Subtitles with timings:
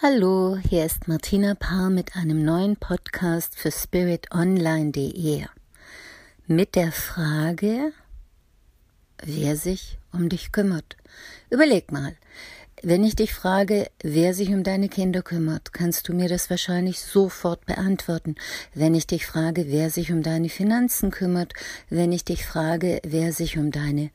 [0.00, 5.46] Hallo, hier ist Martina Paar mit einem neuen Podcast für spiritonline.de.
[6.46, 7.92] Mit der Frage,
[9.20, 10.96] wer sich um dich kümmert.
[11.50, 12.14] Überleg mal,
[12.80, 17.00] wenn ich dich frage, wer sich um deine Kinder kümmert, kannst du mir das wahrscheinlich
[17.00, 18.36] sofort beantworten.
[18.74, 21.54] Wenn ich dich frage, wer sich um deine Finanzen kümmert,
[21.90, 24.10] wenn ich dich frage, wer sich um deine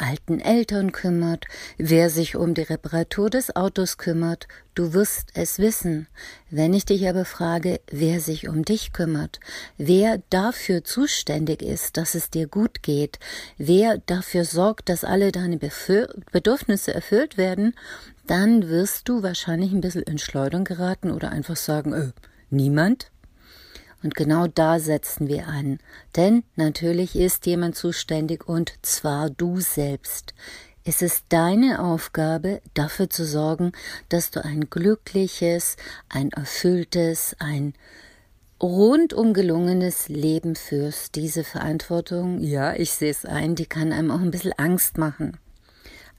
[0.00, 1.46] alten Eltern kümmert,
[1.78, 6.08] wer sich um die Reparatur des Autos kümmert, du wirst es wissen.
[6.50, 9.40] Wenn ich dich aber frage, wer sich um dich kümmert,
[9.76, 13.18] wer dafür zuständig ist, dass es dir gut geht,
[13.58, 17.74] wer dafür sorgt, dass alle deine Bedürfnisse erfüllt werden,
[18.26, 22.12] dann wirst du wahrscheinlich ein bisschen in Schleudern geraten oder einfach sagen, äh,
[22.50, 23.10] niemand?
[24.02, 25.78] Und genau da setzen wir an.
[26.16, 30.34] Denn natürlich ist jemand zuständig und zwar du selbst.
[30.82, 33.72] Es ist deine Aufgabe, dafür zu sorgen,
[34.08, 35.76] dass du ein glückliches,
[36.08, 37.74] ein erfülltes, ein
[38.62, 41.16] rundum gelungenes Leben führst.
[41.16, 45.36] Diese Verantwortung, ja, ich sehe es ein, die kann einem auch ein bisschen Angst machen.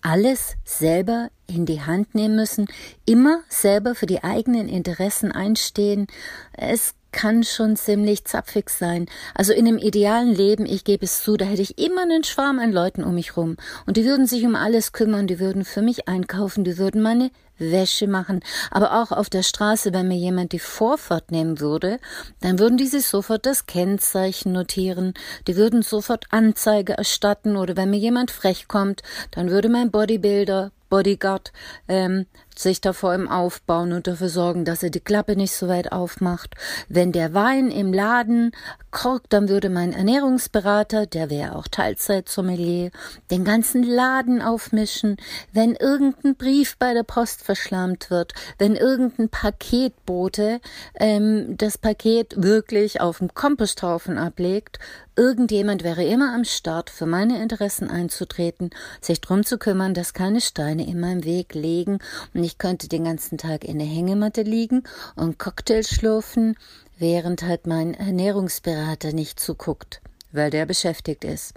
[0.03, 2.67] Alles selber in die Hand nehmen müssen,
[3.05, 6.07] immer selber für die eigenen Interessen einstehen.
[6.53, 9.07] Es kann schon ziemlich zapfig sein.
[9.35, 12.59] Also in einem idealen Leben, ich gebe es zu, da hätte ich immer einen Schwarm
[12.59, 13.57] an Leuten um mich rum.
[13.85, 17.31] Und die würden sich um alles kümmern, die würden für mich einkaufen, die würden meine
[17.57, 18.41] Wäsche machen.
[18.71, 21.99] Aber auch auf der Straße, wenn mir jemand die Vorfahrt nehmen würde,
[22.41, 25.13] dann würden die sich sofort das Kennzeichen notieren,
[25.47, 30.71] die würden sofort Anzeige erstatten oder wenn mir jemand frech kommt, dann würde mein Bodybuilder
[30.89, 31.53] Bodyguard
[31.87, 32.25] ähm,
[32.59, 35.91] sich da vor ihm aufbauen und dafür sorgen, dass er die Klappe nicht so weit
[35.91, 36.55] aufmacht.
[36.89, 38.51] Wenn der Wein im Laden
[38.91, 42.91] korkt, dann würde mein Ernährungsberater, der wäre auch Teilzeitsommelier,
[43.31, 45.17] den ganzen Laden aufmischen.
[45.53, 50.59] Wenn irgendein Brief bei der Post verschlammt wird, wenn irgendein Paketbote
[50.95, 54.79] ähm, das Paket wirklich auf dem Komposthaufen ablegt,
[55.15, 58.71] irgendjemand wäre immer am Start, für meine Interessen einzutreten,
[59.01, 61.99] sich drum zu kümmern, dass keine Steine in meinem Weg liegen
[62.43, 64.83] ich könnte den ganzen Tag in der Hängematte liegen
[65.15, 66.55] und Cocktails schlürfen,
[66.97, 71.53] während halt mein Ernährungsberater nicht zuguckt, weil der beschäftigt ist.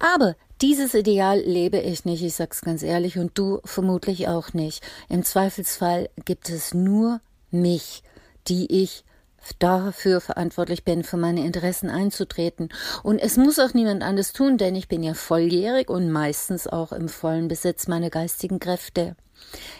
[0.00, 4.82] Aber dieses Ideal lebe ich nicht, ich sag's ganz ehrlich, und du vermutlich auch nicht.
[5.08, 7.20] Im Zweifelsfall gibt es nur
[7.50, 8.02] mich,
[8.48, 9.04] die ich
[9.58, 12.70] dafür verantwortlich bin, für meine Interessen einzutreten.
[13.02, 16.92] Und es muss auch niemand anders tun, denn ich bin ja volljährig und meistens auch
[16.92, 19.16] im vollen Besitz meiner geistigen Kräfte.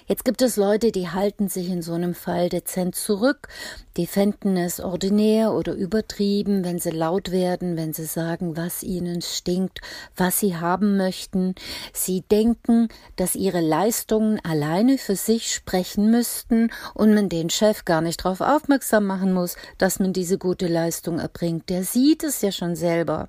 [0.06, 3.48] Jetzt gibt es Leute, die halten sich in so einem Fall dezent zurück,
[3.96, 9.20] die fänden es ordinär oder übertrieben, wenn sie laut werden, wenn sie sagen, was ihnen
[9.20, 9.80] stinkt,
[10.16, 11.56] was sie haben möchten.
[11.92, 18.00] Sie denken, dass ihre Leistungen alleine für sich sprechen müssten und man den Chef gar
[18.00, 21.68] nicht darauf aufmerksam machen muss, dass man diese gute Leistung erbringt.
[21.68, 23.28] Der sieht es ja schon selber.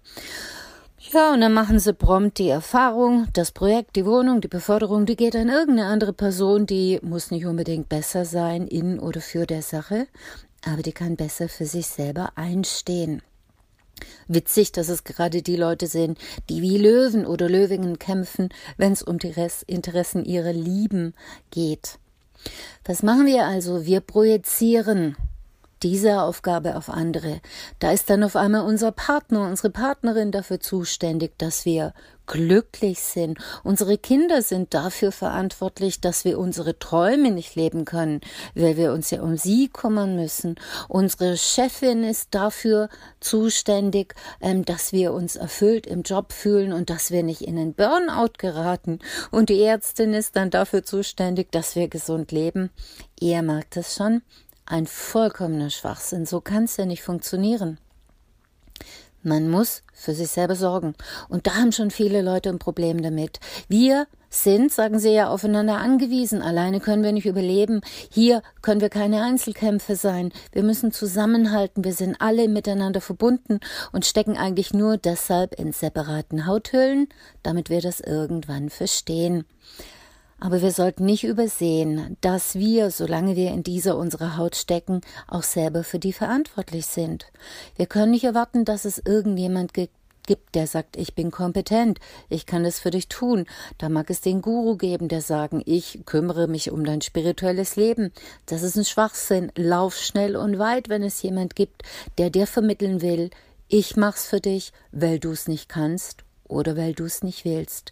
[1.13, 5.16] Ja, und dann machen sie prompt die Erfahrung, das Projekt, die Wohnung, die Beförderung, die
[5.16, 9.62] geht an irgendeine andere Person, die muss nicht unbedingt besser sein in oder für der
[9.62, 10.07] Sache,
[10.66, 13.22] aber die kann besser für sich selber einstehen.
[14.28, 16.19] Witzig, dass es gerade die Leute sind,
[16.50, 19.34] die wie Löwen oder Löwinnen kämpfen, wenn es um die
[19.66, 21.13] Interessen ihrer Lieben
[21.51, 22.00] geht.
[22.84, 23.85] Was machen wir also?
[23.85, 25.16] Wir projizieren
[25.83, 27.41] diese Aufgabe auf andere.
[27.79, 31.93] Da ist dann auf einmal unser Partner, unsere Partnerin dafür zuständig, dass wir
[32.27, 33.39] glücklich sind.
[33.63, 38.21] Unsere Kinder sind dafür verantwortlich, dass wir unsere Träume nicht leben können,
[38.53, 40.55] weil wir uns ja um sie kümmern müssen.
[40.89, 42.89] Unsere Chefin ist dafür
[43.19, 47.73] zuständig, ähm, dass wir uns erfüllt im Job fühlen und dass wir nicht in einen
[47.73, 48.99] Burnout geraten.
[49.31, 52.69] Und die Ärztin ist dann dafür zuständig, dass wir gesund leben.
[53.19, 54.21] Ihr merkt es schon.
[54.69, 56.25] Ein vollkommener Schwachsinn.
[56.25, 57.79] So kann es ja nicht funktionieren.
[59.23, 60.94] Man muss für sich selber sorgen.
[61.29, 63.39] Und da haben schon viele Leute ein Problem damit.
[63.69, 66.41] Wir sind, sagen sie ja, aufeinander angewiesen.
[66.41, 67.79] Alleine können wir nicht überleben.
[68.11, 70.33] Hier können wir keine Einzelkämpfe sein.
[70.51, 71.86] Wir müssen zusammenhalten.
[71.86, 73.62] Wir sind alle miteinander verbunden
[73.94, 77.07] und stecken eigentlich nur deshalb in separaten Hauthüllen,
[77.42, 79.45] damit wir das irgendwann verstehen.
[80.39, 85.44] Aber wir sollten nicht übersehen, dass wir, solange wir in dieser unserer Haut stecken, auch
[85.44, 87.25] selber für die verantwortlich sind.
[87.75, 89.94] Wir können nicht erwarten, dass es irgendjemand gibt,
[90.54, 92.00] der sagt, ich bin kompetent,
[92.30, 93.45] ich kann es für dich tun.
[93.80, 98.12] Da mag es den Guru geben, der sagen, ich kümmere mich um dein spirituelles Leben.
[98.45, 99.51] Das ist ein Schwachsinn.
[99.56, 101.83] Lauf schnell und weit, wenn es jemand gibt,
[102.18, 103.31] der dir vermitteln will,
[103.69, 107.92] ich mach's für dich, weil du es nicht kannst oder weil du es nicht willst.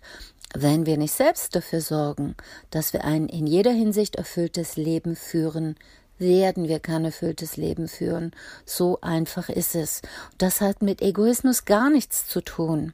[0.57, 2.35] Wenn wir nicht selbst dafür sorgen,
[2.69, 5.75] dass wir ein in jeder Hinsicht erfülltes Leben führen,
[6.17, 8.31] werden wir kein erfülltes Leben führen.
[8.65, 10.01] So einfach ist es.
[10.37, 12.93] Das hat mit Egoismus gar nichts zu tun.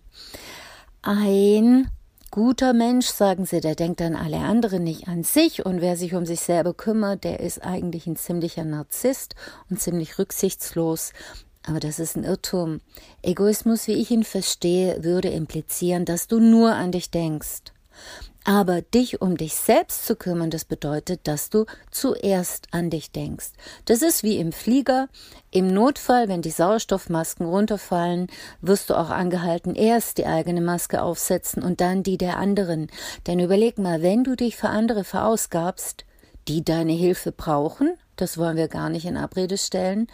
[1.03, 1.89] Ein
[2.31, 5.65] guter Mensch, sagen sie, der denkt an alle anderen, nicht an sich.
[5.65, 9.35] Und wer sich um sich selber kümmert, der ist eigentlich ein ziemlicher Narzisst
[9.69, 11.11] und ziemlich rücksichtslos.
[11.65, 12.81] Aber das ist ein Irrtum.
[13.21, 17.71] Egoismus, wie ich ihn verstehe, würde implizieren, dass du nur an dich denkst.
[18.43, 23.51] Aber dich um dich selbst zu kümmern, das bedeutet, dass du zuerst an dich denkst.
[23.85, 25.09] Das ist wie im Flieger.
[25.51, 28.27] Im Notfall, wenn die Sauerstoffmasken runterfallen,
[28.61, 32.89] wirst du auch angehalten, erst die eigene Maske aufsetzen und dann die der anderen.
[33.27, 36.05] Denn überleg mal, wenn du dich für andere verausgabst,
[36.47, 40.07] die deine Hilfe brauchen, das wollen wir gar nicht in Abrede stellen,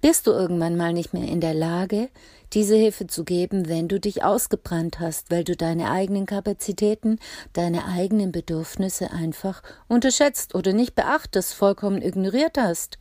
[0.00, 2.10] bist du irgendwann mal nicht mehr in der Lage,
[2.52, 7.18] diese Hilfe zu geben, wenn du dich ausgebrannt hast, weil du deine eigenen Kapazitäten,
[7.52, 12.98] deine eigenen Bedürfnisse einfach unterschätzt oder nicht beachtest, vollkommen ignoriert hast.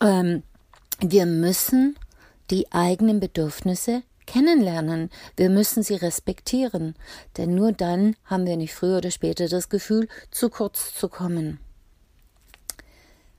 [0.00, 0.42] Ähm,
[1.00, 1.96] wir müssen
[2.50, 5.10] die eigenen Bedürfnisse kennenlernen.
[5.36, 6.94] Wir müssen sie respektieren,
[7.36, 11.58] denn nur dann haben wir nicht früher oder später das Gefühl, zu kurz zu kommen.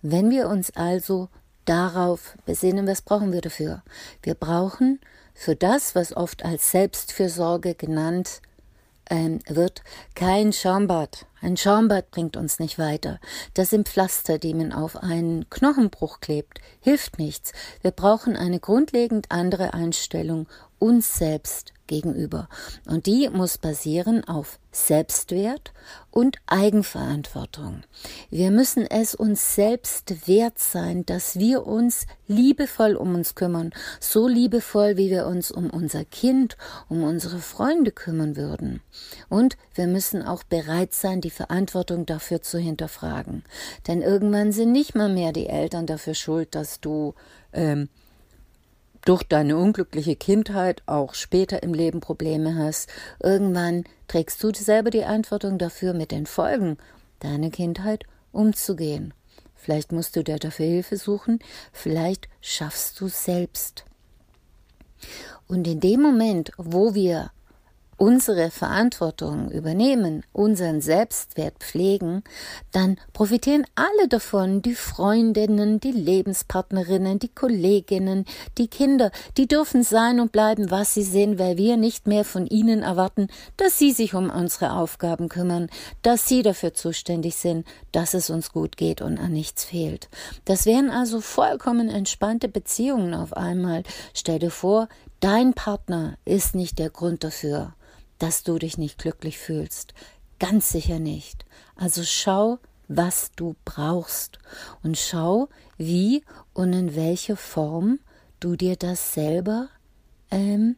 [0.08, 1.30] Wenn wir uns also
[1.66, 3.82] darauf besinnen, was brauchen wir dafür?
[4.22, 5.00] Wir brauchen
[5.34, 8.44] für das, was oft als Selbstfürsorge genannt
[9.10, 9.82] ähm, wird,
[10.14, 11.26] kein Schaumbad.
[11.42, 13.20] Ein Schaumbad bringt uns nicht weiter.
[13.56, 16.60] Das sind Pflaster, die man auf einen Knochenbruch klebt.
[16.82, 17.52] Hilft nichts.
[17.82, 20.48] Wir brauchen eine grundlegend andere Einstellung
[20.78, 22.50] uns selbst gegenüber.
[22.86, 25.74] Und die muss basieren auf Selbstwert
[26.12, 27.84] und Eigenverantwortung.
[28.30, 34.28] Wir müssen es uns selbst wert sein, dass wir uns liebevoll um uns kümmern, so
[34.28, 36.58] liebevoll, wie wir uns um unser Kind,
[36.90, 38.82] um unsere Freunde kümmern würden.
[39.30, 43.44] Und wir müssen auch bereit sein, die Verantwortung dafür zu hinterfragen.
[43.88, 47.14] Denn irgendwann sind nicht mal mehr die Eltern dafür schuld, dass du
[47.54, 47.90] ähm,
[49.06, 52.90] durch deine unglückliche Kindheit auch später im Leben Probleme hast,
[53.24, 56.78] irgendwann trägst du selber die Verantwortung dafür, mit den Folgen
[57.20, 59.14] deiner Kindheit umzugehen.
[59.56, 61.40] Vielleicht musst du dir dafür Hilfe suchen,
[61.72, 63.86] vielleicht schaffst du selbst.
[65.48, 67.32] Und in dem Moment, wo wir
[67.98, 72.24] unsere Verantwortung übernehmen, unseren Selbstwert pflegen,
[72.72, 78.26] dann profitieren alle davon, die Freundinnen, die Lebenspartnerinnen, die Kolleginnen,
[78.58, 82.48] die Kinder, die dürfen sein und bleiben, was sie sind, weil wir nicht mehr von
[82.48, 85.70] ihnen erwarten, dass sie sich um unsere Aufgaben kümmern,
[86.02, 90.10] dass sie dafür zuständig sind, dass es uns gut geht und an nichts fehlt.
[90.44, 93.84] Das wären also vollkommen entspannte Beziehungen auf einmal.
[94.14, 94.90] Stell dir vor,
[95.22, 97.74] dein Partner ist nicht der Grund dafür
[98.20, 99.94] dass du dich nicht glücklich fühlst.
[100.40, 101.46] Ganz sicher nicht.
[101.76, 104.40] Also schau, was du brauchst
[104.84, 106.24] und schau, wie
[106.54, 108.00] und in welcher Form
[108.40, 109.70] du dir das selber
[110.32, 110.76] ähm,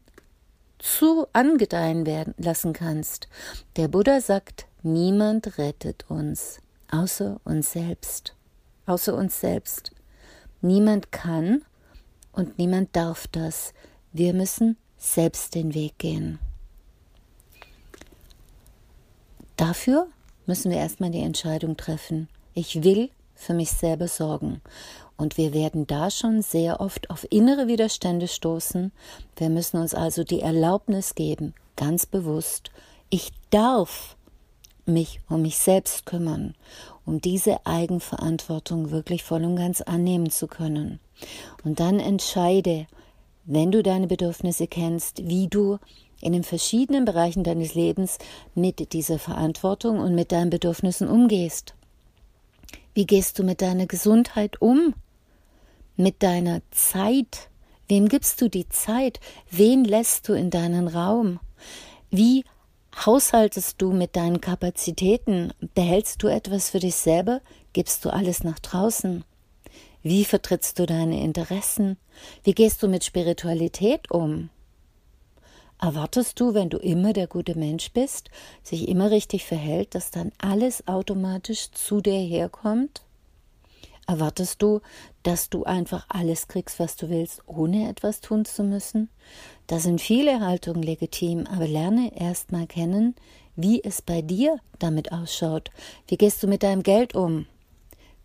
[0.80, 3.28] zu angedeihen werden lassen kannst.
[3.76, 6.60] Der Buddha sagt, niemand rettet uns,
[6.92, 8.36] außer uns selbst.
[8.86, 9.92] Außer uns selbst.
[10.62, 11.64] Niemand kann
[12.32, 13.74] und niemand darf das.
[14.14, 16.40] Wir müssen selbst den Weg gehen.
[19.58, 20.08] Dafür
[20.46, 22.30] müssen wir erstmal die Entscheidung treffen.
[22.54, 24.62] Ich will für mich selber sorgen.
[25.18, 28.92] Und wir werden da schon sehr oft auf innere Widerstände stoßen.
[29.36, 32.72] Wir müssen uns also die Erlaubnis geben, ganz bewusst,
[33.10, 34.16] ich darf
[34.86, 36.56] mich um mich selbst kümmern,
[37.06, 41.00] um diese Eigenverantwortung wirklich voll und ganz annehmen zu können.
[41.64, 42.88] Und dann entscheide,
[43.46, 45.80] wenn du deine Bedürfnisse kennst, wie du
[46.22, 48.18] in den verschiedenen Bereichen deines Lebens
[48.56, 51.76] mit dieser Verantwortung und mit deinen Bedürfnissen umgehst.
[52.94, 54.96] Wie gehst du mit deiner Gesundheit um?
[55.96, 57.50] Mit deiner Zeit?
[57.88, 59.20] Wem gibst du die Zeit?
[59.50, 61.40] Wen lässt du in deinen Raum?
[62.10, 62.44] Wie
[63.06, 65.54] haushaltest du mit deinen Kapazitäten?
[65.76, 67.42] Behältst du etwas für dich selber?
[67.74, 69.24] Gibst du alles nach draußen?
[70.04, 71.98] Wie vertrittst du deine Interessen?
[72.44, 74.50] Wie gehst du mit Spiritualität um?
[75.80, 78.30] Erwartest du, wenn du immer der gute Mensch bist,
[78.64, 83.02] sich immer richtig verhält, dass dann alles automatisch zu dir herkommt?
[84.08, 84.80] Erwartest du,
[85.24, 89.10] dass du einfach alles kriegst, was du willst, ohne etwas tun zu müssen?
[89.68, 93.16] Da sind viele Haltungen legitim, aber lerne erst mal kennen,
[93.58, 95.72] wie es bei dir damit ausschaut.
[96.08, 97.46] Wie gehst du mit deinem Geld um?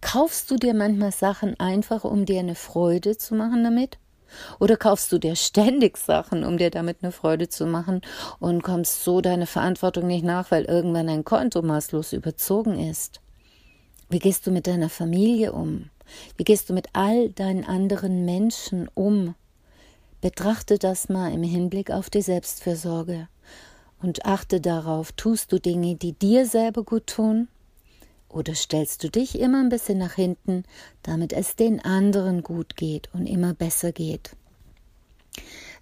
[0.00, 3.98] Kaufst du dir manchmal Sachen einfach, um dir eine Freude zu machen damit?
[4.60, 8.00] Oder kaufst du dir ständig Sachen, um dir damit eine Freude zu machen
[8.38, 13.20] und kommst so deine Verantwortung nicht nach, weil irgendwann ein Konto maßlos überzogen ist?
[14.08, 15.90] Wie gehst du mit deiner Familie um?
[16.36, 19.34] Wie gehst du mit all deinen anderen Menschen um?
[20.20, 23.28] Betrachte das mal im Hinblick auf die Selbstfürsorge
[24.02, 27.48] und achte darauf, tust du Dinge, die dir selber gut tun?
[28.32, 30.64] Oder stellst du dich immer ein bisschen nach hinten,
[31.02, 34.30] damit es den anderen gut geht und immer besser geht?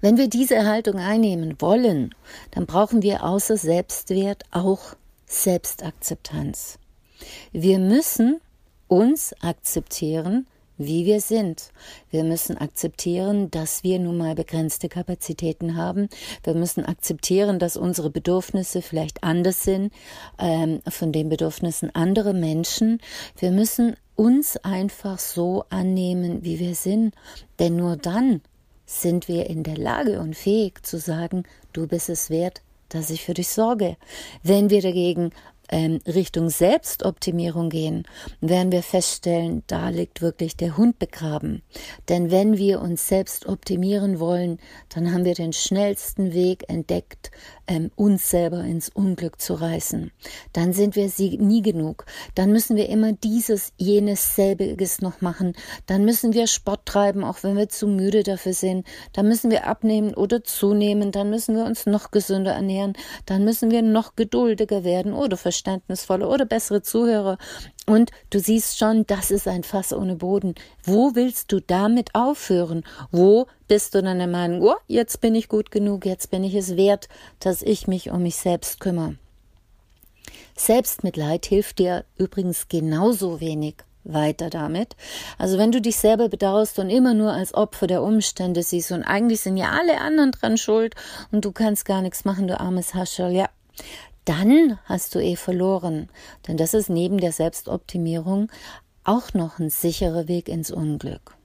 [0.01, 2.15] Wenn wir diese Haltung einnehmen wollen,
[2.51, 6.79] dann brauchen wir außer Selbstwert auch Selbstakzeptanz.
[7.53, 8.41] Wir müssen
[8.89, 10.47] uns akzeptieren,
[10.81, 11.71] wie wir sind.
[12.11, 16.09] Wir müssen akzeptieren, dass wir nun mal begrenzte Kapazitäten haben.
[16.43, 19.93] Wir müssen akzeptieren, dass unsere Bedürfnisse vielleicht anders sind
[20.39, 23.01] ähm, von den Bedürfnissen anderer Menschen.
[23.39, 27.15] Wir müssen uns einfach so annehmen, wie wir sind.
[27.59, 28.41] Denn nur dann
[28.87, 33.25] sind wir in der Lage und fähig zu sagen, du bist es wert, dass ich
[33.25, 33.97] für dich sorge.
[34.43, 35.31] Wenn wir dagegen
[35.71, 38.05] ähm, Richtung Selbstoptimierung gehen,
[38.41, 41.63] werden wir feststellen, da liegt wirklich der Hund begraben.
[42.09, 44.59] Denn wenn wir uns selbst optimieren wollen,
[44.89, 47.31] dann haben wir den schnellsten Weg entdeckt,
[47.71, 50.11] ähm, uns selber ins Unglück zu reißen.
[50.53, 51.09] Dann sind wir
[51.39, 52.05] nie genug.
[52.35, 55.55] Dann müssen wir immer dieses, jenes, selbiges noch machen.
[55.87, 58.87] Dann müssen wir Sport treiben, auch wenn wir zu müde dafür sind.
[59.13, 61.13] Dann müssen wir abnehmen oder zunehmen.
[61.13, 62.95] Dann müssen wir uns noch gesünder ernähren.
[63.25, 67.39] Dann müssen wir noch geduldiger werden oder verständnisvoller oder bessere Zuhörer.
[67.87, 70.55] Und du siehst schon, das ist ein Fass ohne Boden.
[70.85, 72.85] Wo willst du damit aufhören?
[73.11, 76.55] Wo bist du dann der Meinung, oh, jetzt bin ich gut genug, jetzt bin ich
[76.55, 77.09] es wert,
[77.41, 79.17] dass ich mich um mich selbst kümmere?
[80.57, 84.97] Selbstmitleid hilft dir übrigens genauso wenig weiter damit.
[85.39, 89.03] Also wenn du dich selber bedauerst und immer nur als Opfer der Umstände siehst und
[89.03, 90.95] eigentlich sind ja alle anderen dran schuld
[91.33, 93.49] und du kannst gar nichts machen, du armes Hascherl, ja,
[94.25, 96.09] dann hast du eh verloren.
[96.47, 98.51] Denn das ist neben der Selbstoptimierung
[99.05, 101.37] auch noch ein sicherer Weg ins Unglück.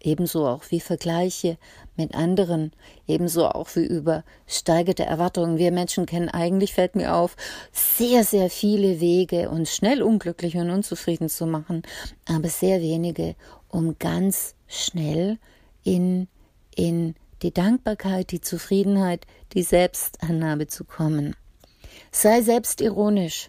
[0.00, 1.56] Ebenso auch wie Vergleiche
[1.96, 2.72] mit anderen,
[3.06, 5.56] ebenso auch wie übersteigerte Erwartungen.
[5.56, 7.36] Wir Menschen kennen eigentlich, fällt mir auf,
[7.72, 11.82] sehr, sehr viele Wege, uns schnell unglücklich und unzufrieden zu machen,
[12.26, 13.34] aber sehr wenige,
[13.68, 15.38] um ganz schnell
[15.84, 16.28] in,
[16.76, 21.34] in die Dankbarkeit, die Zufriedenheit, die Selbstannahme zu kommen.
[22.10, 23.48] Sei selbstironisch.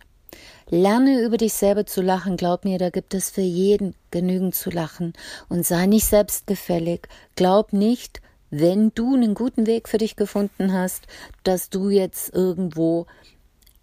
[0.69, 2.37] Lerne über dich selber zu lachen.
[2.37, 5.13] Glaub mir, da gibt es für jeden genügend zu lachen.
[5.47, 7.07] Und sei nicht selbstgefällig.
[7.35, 11.07] Glaub nicht, wenn du einen guten Weg für dich gefunden hast,
[11.43, 13.05] dass du jetzt irgendwo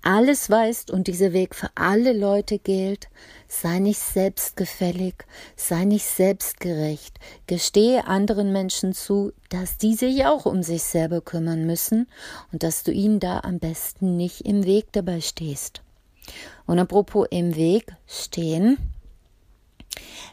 [0.03, 3.09] alles weißt und dieser Weg für alle Leute gilt,
[3.53, 5.15] sei nicht selbstgefällig,
[5.57, 11.67] sei nicht selbstgerecht, gestehe anderen Menschen zu, dass die sich auch um sich selber kümmern
[11.67, 12.09] müssen
[12.51, 15.83] und dass du ihnen da am besten nicht im Weg dabei stehst.
[16.67, 18.79] Und apropos im Weg stehen,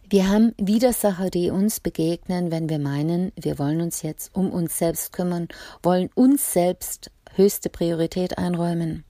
[0.10, 4.78] wir haben Widersacher, die uns begegnen, wenn wir meinen, wir wollen uns jetzt um uns
[4.78, 5.50] selbst kümmern,
[5.84, 9.04] wollen uns selbst höchste Priorität einräumen.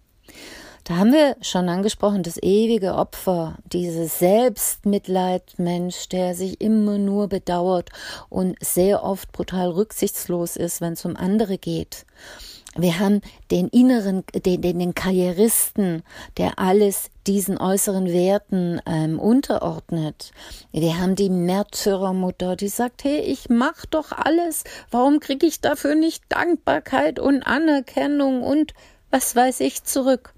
[0.84, 7.90] Da haben wir schon angesprochen, das ewige Opfer, dieses Selbstmitleidmensch, der sich immer nur bedauert
[8.30, 12.06] und sehr oft brutal rücksichtslos ist, wenn es um andere geht.
[12.76, 13.22] Wir haben
[13.52, 16.04] den inneren, den, den, den Karrieristen,
[16.38, 20.32] der alles diesen äußeren Werten ähm, unterordnet.
[20.72, 24.64] Wir haben die Märtyrermutter, die sagt, hey, ich mach doch alles.
[24.92, 28.74] Warum kriege ich dafür nicht Dankbarkeit und Anerkennung und
[29.10, 30.34] was weiß ich zurück?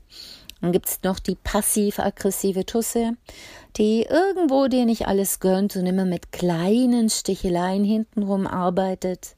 [0.61, 3.17] Dann gibt's noch die passiv-aggressive Tusse,
[3.77, 9.35] die irgendwo dir nicht alles gönnt und immer mit kleinen Sticheleien hintenrum arbeitet.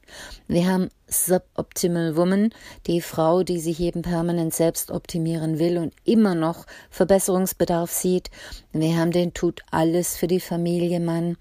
[0.48, 2.50] Wir haben Suboptimal Woman,
[2.86, 8.30] die Frau, die sich eben permanent selbst optimieren will und immer noch Verbesserungsbedarf sieht.
[8.72, 11.36] Wir haben den tut alles für die Familie Mann,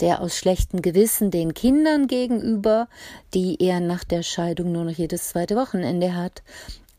[0.00, 2.88] der aus schlechtem Gewissen den Kindern gegenüber,
[3.34, 6.42] die er nach der Scheidung nur noch jedes zweite Wochenende hat,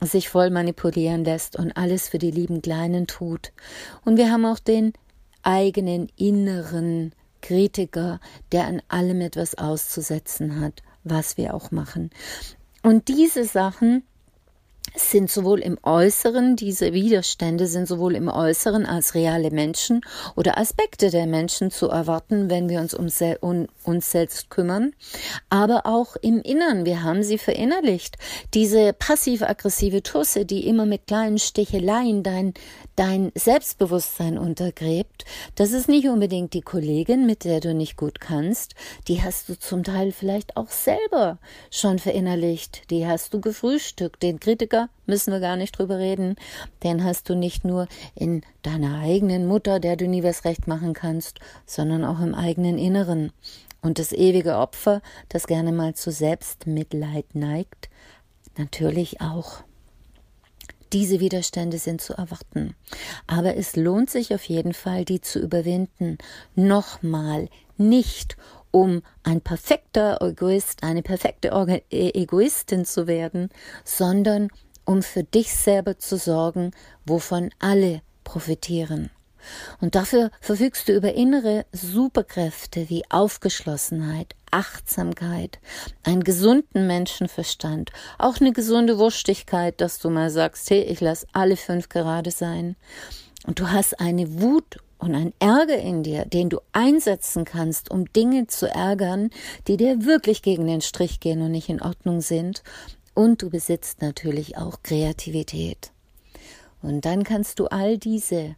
[0.02, 3.52] sich voll manipulieren lässt und alles für die lieben Kleinen tut.
[4.06, 4.94] Und wir haben auch den
[5.44, 8.20] eigenen inneren Kritiker,
[8.52, 12.10] der an allem etwas auszusetzen hat, was wir auch machen.
[12.84, 14.04] Und diese Sachen
[14.96, 20.02] sind sowohl im Äußeren, diese Widerstände sind sowohl im Äußeren als reale Menschen
[20.36, 23.08] oder Aspekte der Menschen zu erwarten, wenn wir uns um,
[23.42, 24.94] um uns selbst kümmern,
[25.50, 26.86] aber auch im Innern.
[26.86, 28.18] Wir haben sie verinnerlicht.
[28.54, 32.54] Diese passiv-aggressive Tusse, die immer mit kleinen Sticheleien dein,
[33.00, 35.24] dein Selbstbewusstsein untergräbt,
[35.56, 38.76] das ist nicht unbedingt die Kollegin, mit der du nicht gut kannst.
[39.08, 41.38] Die hast du zum Teil vielleicht auch selber
[41.72, 42.92] schon verinnerlicht.
[42.92, 44.22] Die hast du gefrühstückt.
[44.22, 46.36] Den Kritiker müssen wir gar nicht drüber reden.
[46.84, 50.94] Den hast du nicht nur in deiner eigenen Mutter, der du nie was recht machen
[50.94, 53.32] kannst, sondern auch im eigenen Inneren.
[53.82, 57.90] Und das ewige Opfer, das gerne mal zu Selbstmitleid neigt,
[58.58, 59.64] natürlich auch.
[60.92, 62.76] Diese Widerstände sind zu erwarten.
[63.28, 66.18] Aber es lohnt sich auf jeden Fall, die zu überwinden.
[66.56, 68.38] Nochmal, nicht
[68.72, 71.50] um ein perfekter Egoist, eine perfekte
[71.90, 73.50] e-, Egoistin zu werden,
[73.84, 74.50] sondern
[74.86, 76.72] um für dich selber zu sorgen,
[77.06, 79.12] wovon alle profitieren.
[79.82, 85.60] Und dafür verfügst du über innere Superkräfte wie Aufgeschlossenheit, Achtsamkeit,
[86.04, 91.58] einen gesunden Menschenverstand, auch eine gesunde Wurstigkeit, dass du mal sagst, hey, ich lass alle
[91.58, 92.76] fünf gerade sein.
[93.46, 98.12] Und du hast eine Wut und ein Ärger in dir, den du einsetzen kannst, um
[98.12, 99.30] Dinge zu ärgern,
[99.68, 102.64] die dir wirklich gegen den Strich gehen und nicht in Ordnung sind.
[103.14, 105.92] Und du besitzt natürlich auch Kreativität.
[106.82, 108.56] Und dann kannst du all diese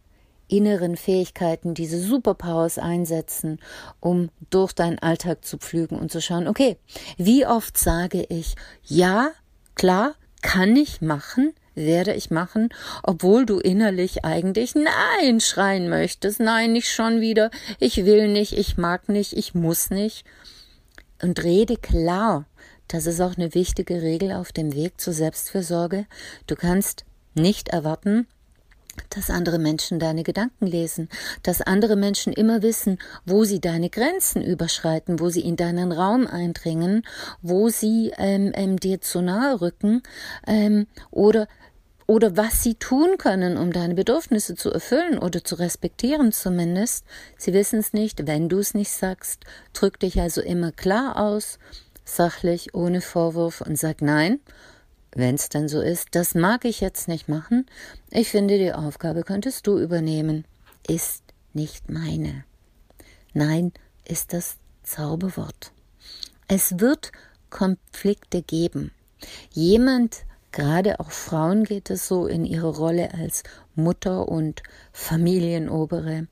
[0.52, 3.58] inneren Fähigkeiten, diese Superpowers einsetzen,
[4.00, 6.76] um durch deinen Alltag zu pflügen und zu schauen, okay,
[7.16, 8.54] wie oft sage ich,
[8.84, 9.30] ja,
[9.74, 12.68] klar, kann ich machen, werde ich machen,
[13.02, 18.76] obwohl du innerlich eigentlich Nein schreien möchtest, nein, nicht schon wieder, ich will nicht, ich
[18.76, 20.24] mag nicht, ich muss nicht.
[21.22, 22.46] Und rede klar.
[22.88, 26.04] Das ist auch eine wichtige Regel auf dem Weg zur Selbstfürsorge.
[26.46, 28.26] Du kannst nicht erwarten,
[29.10, 31.08] dass andere Menschen deine Gedanken lesen,
[31.42, 36.26] dass andere Menschen immer wissen, wo sie deine Grenzen überschreiten, wo sie in deinen Raum
[36.26, 37.04] eindringen,
[37.40, 40.02] wo sie ähm, ähm, dir zu nahe rücken
[40.46, 41.48] ähm, oder
[42.08, 47.06] oder was sie tun können, um deine Bedürfnisse zu erfüllen oder zu respektieren zumindest.
[47.38, 49.44] Sie wissen es nicht, wenn du es nicht sagst.
[49.72, 51.58] Drück dich also immer klar aus,
[52.04, 54.40] sachlich, ohne Vorwurf und sag nein
[55.14, 57.66] wenn es dann so ist, das mag ich jetzt nicht machen.
[58.10, 60.44] Ich finde, die Aufgabe könntest du übernehmen.
[60.86, 62.44] Ist nicht meine.
[63.34, 63.72] Nein
[64.04, 65.72] ist das Zauberwort.
[66.48, 67.12] Es wird
[67.50, 68.90] Konflikte geben.
[69.52, 73.42] Jemand, gerade auch Frauen geht es so in ihre Rolle als
[73.74, 76.26] Mutter und Familienobere.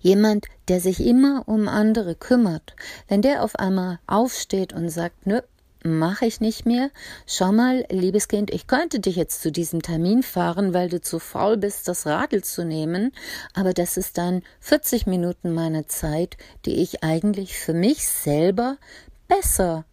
[0.00, 2.76] Jemand, der sich immer um andere kümmert,
[3.08, 5.40] wenn der auf einmal aufsteht und sagt, nö,
[5.86, 6.90] mache ich nicht mehr.
[7.26, 11.18] Schau mal, liebes Kind, ich könnte dich jetzt zu diesem Termin fahren, weil du zu
[11.18, 13.12] faul bist, das Radl zu nehmen,
[13.54, 18.76] aber das ist dann 40 Minuten meiner Zeit, die ich eigentlich für mich selber
[19.28, 19.84] besser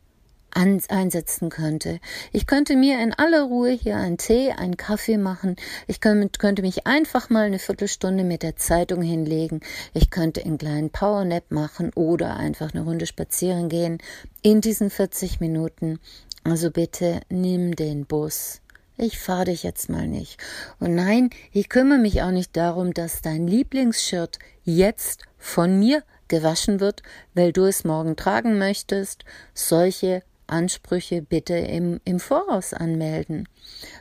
[0.55, 1.99] einsetzen könnte.
[2.31, 5.55] Ich könnte mir in aller Ruhe hier einen Tee, einen Kaffee machen.
[5.87, 9.61] Ich könnte mich einfach mal eine Viertelstunde mit der Zeitung hinlegen.
[9.93, 13.97] Ich könnte einen kleinen Powernap machen oder einfach eine Runde spazieren gehen
[14.41, 15.99] in diesen 40 Minuten.
[16.43, 18.61] Also bitte nimm den Bus.
[18.97, 20.37] Ich fahre dich jetzt mal nicht.
[20.79, 26.79] Und nein, ich kümmere mich auch nicht darum, dass dein Lieblingsshirt jetzt von mir gewaschen
[26.79, 27.01] wird,
[27.33, 29.25] weil du es morgen tragen möchtest.
[29.53, 33.47] Solche Ansprüche bitte im, im Voraus anmelden.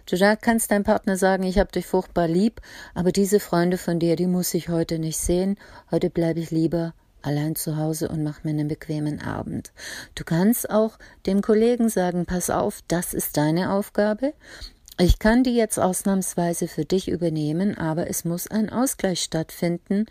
[0.06, 2.60] Du kannst deinem Partner sagen, ich habe dich furchtbar lieb,
[2.94, 5.56] aber diese Freunde von dir, die muss ich heute nicht sehen.
[5.90, 9.72] Heute bleibe ich lieber allein zu Hause und mach mir einen bequemen Abend.
[10.14, 14.34] Du kannst auch dem Kollegen sagen, pass auf, das ist deine Aufgabe.
[14.98, 20.06] Ich kann die jetzt ausnahmsweise für dich übernehmen, aber es muss ein Ausgleich stattfinden.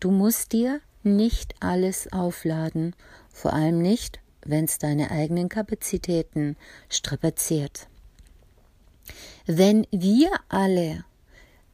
[0.00, 2.94] Du musst dir nicht alles aufladen,
[3.32, 6.56] vor allem nicht, wenn es deine eigenen Kapazitäten
[6.88, 7.88] strapaziert.
[9.46, 11.04] Wenn wir alle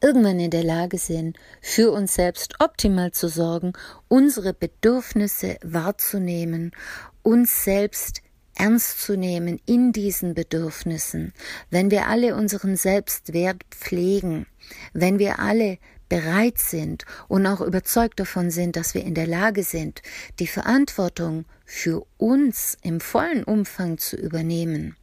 [0.00, 3.72] irgendwann in der Lage sind, für uns selbst optimal zu sorgen,
[4.08, 6.72] unsere Bedürfnisse wahrzunehmen,
[7.22, 8.22] uns selbst
[8.54, 11.32] ernst zu nehmen in diesen Bedürfnissen,
[11.70, 14.46] wenn wir alle unseren Selbstwert pflegen,
[14.92, 19.62] wenn wir alle bereit sind und auch überzeugt davon sind, dass wir in der Lage
[19.62, 20.02] sind,
[20.38, 24.96] die Verantwortung für uns im vollen Umfang zu übernehmen.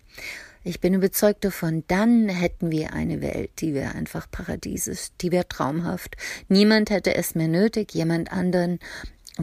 [0.65, 5.47] Ich bin überzeugt davon, dann hätten wir eine Welt, die wäre einfach paradiesisch, die wäre
[5.47, 6.15] traumhaft.
[6.47, 8.79] Niemand hätte es mehr nötig, jemand anderen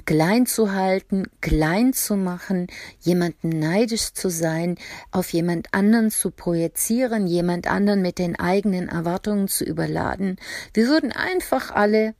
[0.04, 2.68] klein zu halten, klein zu machen,
[3.00, 4.76] jemanden neidisch zu sein,
[5.10, 10.36] auf jemand anderen zu projizieren, jemand anderen mit den eigenen Erwartungen zu überladen.
[10.74, 12.14] Wir würden einfach alle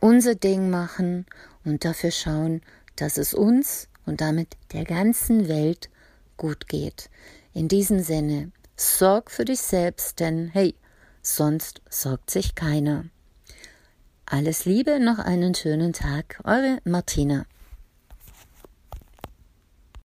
[0.00, 1.24] unser Ding machen
[1.64, 2.60] und dafür schauen,
[2.96, 5.88] dass es uns und damit der ganzen Welt
[6.36, 7.08] gut geht.
[7.54, 10.74] In diesem Sinne, sorg für dich selbst, denn hey,
[11.22, 13.06] sonst sorgt sich keiner.
[14.26, 16.40] Alles Liebe, noch einen schönen Tag.
[16.44, 17.44] Eure Martina.